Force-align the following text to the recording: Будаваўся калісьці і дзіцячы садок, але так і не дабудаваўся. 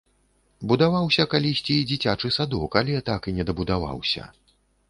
Будаваўся 0.71 1.25
калісьці 1.33 1.77
і 1.81 1.85
дзіцячы 1.93 2.33
садок, 2.39 2.71
але 2.81 3.05
так 3.11 3.21
і 3.33 3.37
не 3.41 3.49
дабудаваўся. 3.51 4.23